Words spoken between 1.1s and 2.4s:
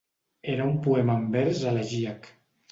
en vers elegíac.